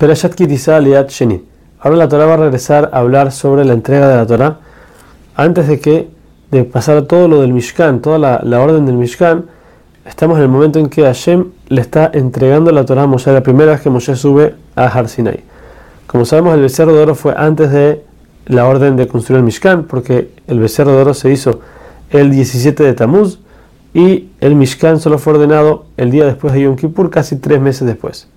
[0.00, 1.44] Perashat Kitisa Liat Sheni.
[1.78, 4.56] Ahora la Torah va a regresar a hablar sobre la entrega de la Torah
[5.36, 6.08] antes de que
[6.50, 9.44] de pasar todo lo del Mishkan, toda la, orden del Mishkan.
[10.06, 13.42] Estamos en el momento en que Hashem le está entregando la Torah a Moshe, la
[13.42, 15.44] primera vez que Moshe sube a Har Sinai.
[16.06, 18.02] Como sabemos, el becerro de oro fue antes de
[18.46, 21.60] la orden de construir el Mishkan, porque el becerro de oro se hizo
[22.08, 23.38] el 17 de Tamuz
[23.92, 27.86] y el Mishkan solo fue ordenado el día después de Yom Kippur, casi tres meses
[27.86, 28.29] después.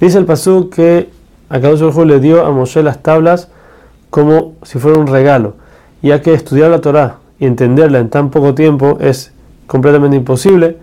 [0.00, 1.08] Dice el Pasú que
[1.48, 3.48] Akadosh Baruj le dio a Moshe las tablas
[4.10, 5.54] como si fuera un regalo,
[6.02, 9.32] ya que estudiar la Torah y entenderla en tan poco tiempo es
[9.66, 10.78] completamente imposible.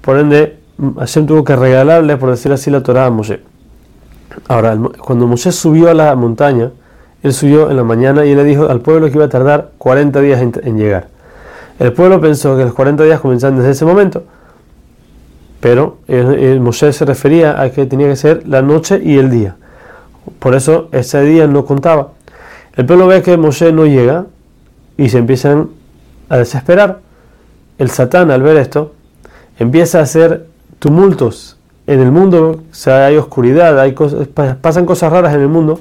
[0.00, 0.58] Por ende,
[0.98, 3.40] Hashem tuvo que regalarle, por decir así, la Torah a Moshe.
[4.48, 6.70] Ahora, cuando Moshe subió a la montaña,
[7.22, 9.70] él subió en la mañana y él le dijo al pueblo que iba a tardar
[9.78, 11.08] 40 días en, llegar.
[11.78, 14.24] El pueblo pensó que los 40 días comenzaban desde ese momento.
[15.64, 19.56] Pero el, Moshe se refería a que tenía que ser la noche y el día.
[20.38, 22.10] Por eso ese día no contaba.
[22.76, 24.26] El pueblo ve que Moshe no llega
[24.98, 25.70] y se empiezan
[26.28, 26.98] a desesperar.
[27.78, 28.92] El Satán al ver esto
[29.58, 30.48] empieza a hacer
[30.80, 34.28] tumultos en el mundo, o sea, hay oscuridad, hay cosas,
[34.60, 35.80] pasan cosas raras en el mundo.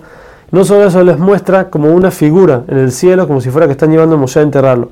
[0.52, 3.73] No solo eso les muestra como una figura en el cielo, como si fuera que
[3.73, 4.92] están llevando a Moshe a enterrarlo.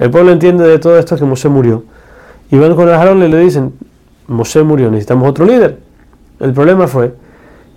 [0.00, 1.84] El pueblo entiende de todo esto que Moshe murió.
[2.50, 3.72] Y van con el Aarón y le dicen,
[4.28, 5.80] Moshe murió, necesitamos otro líder.
[6.40, 7.14] El problema fue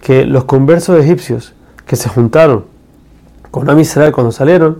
[0.01, 1.53] que los conversos egipcios
[1.85, 2.65] que se juntaron
[3.51, 3.81] con Am
[4.13, 4.79] cuando salieron,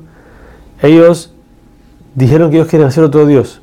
[0.81, 1.33] ellos
[2.15, 3.61] dijeron que ellos quieren hacer otro Dios.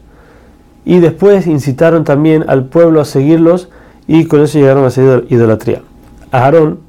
[0.84, 3.68] Y después incitaron también al pueblo a seguirlos
[4.06, 5.82] y con eso llegaron a hacer idolatría.
[6.30, 6.80] Aarón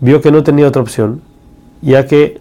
[0.00, 1.20] vio que no tenía otra opción,
[1.82, 2.38] ya que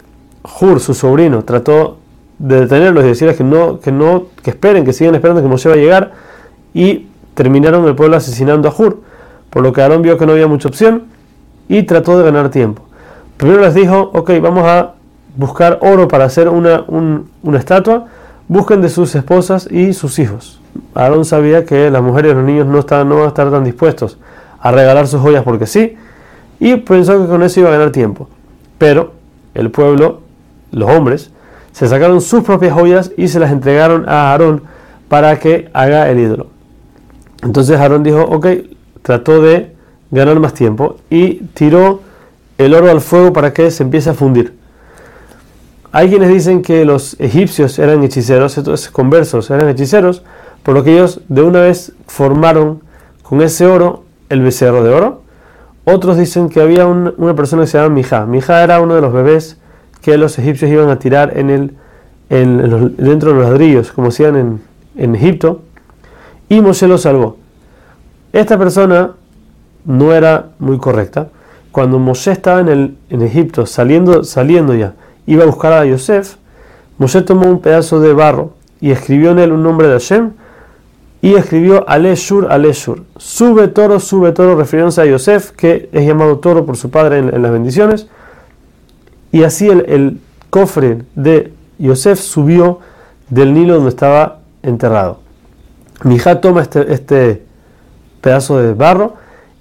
[0.62, 1.98] Hur, su sobrino, trató
[2.38, 5.68] de detenerlos y decirles que no, que no, que esperen, que sigan esperando que Moshe
[5.68, 6.14] va a llegar
[6.74, 9.02] y terminaron el pueblo asesinando a Hur,
[9.50, 11.04] por lo que Aarón vio que no había mucha opción
[11.68, 12.84] y trató de ganar tiempo.
[13.38, 14.94] Primero les dijo, ok, vamos a
[15.36, 18.08] buscar oro para hacer una, una estatua,
[18.48, 20.60] busquen de sus esposas y sus hijos.
[20.94, 23.64] Aarón sabía que las mujeres y los niños no, estaban, no van a estar tan
[23.64, 24.18] dispuestos
[24.60, 25.96] a regalar sus joyas porque sí,
[26.60, 28.28] y pensó que con eso iba a ganar tiempo.
[28.78, 29.14] Pero
[29.54, 30.22] el pueblo,
[30.72, 31.32] los hombres,
[31.72, 34.64] se sacaron sus propias joyas y se las entregaron a Aarón
[35.08, 36.48] para que haga el ídolo.
[37.44, 38.48] Entonces Aarón dijo, ok,
[39.02, 39.74] trató de
[40.12, 42.02] ganar más tiempo y tiró
[42.58, 44.58] el oro al fuego para que se empiece a fundir.
[45.92, 50.24] Hay quienes dicen que los egipcios eran hechiceros, estos conversos eran hechiceros,
[50.62, 52.82] por lo que ellos de una vez formaron
[53.24, 55.22] con ese oro el becerro de oro.
[55.86, 58.26] Otros dicen que había una persona que se llama Mija.
[58.26, 59.58] Mija era uno de los bebés
[60.02, 61.74] que los egipcios iban a tirar en el,
[62.30, 64.62] dentro de los ladrillos, como hacían en,
[64.96, 65.64] en Egipto
[66.50, 67.38] y Moshe lo salvó.
[68.34, 69.12] Esta persona
[69.86, 71.30] no era muy correcta.
[71.72, 74.96] Cuando Moshe estaba en, Egipto, saliendo, saliendo ya,
[75.28, 76.36] iba a buscar a Yosef,
[76.98, 80.32] Moshe tomó un pedazo de barro y escribió en él un nombre de Hashem
[81.22, 83.04] y escribió Aleshur, Aleshur.
[83.18, 87.42] Sube toro, sube toro, refiriéndose a Yosef, que es llamado toro por su padre en,
[87.42, 88.08] las bendiciones.
[89.32, 92.80] Y así el, el cofre de Yosef subió
[93.30, 95.29] del Nilo donde estaba enterrado.
[96.04, 97.44] Mijá toma este, este,
[98.22, 99.16] pedazo de barro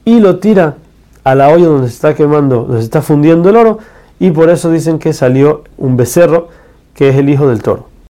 [0.05, 0.77] y lo tira
[1.25, 3.79] a la olla donde se está quemando, donde se está fundiendo el oro,
[4.19, 6.49] y por eso dicen que salió un becerro
[6.95, 7.87] que es el hijo del toro.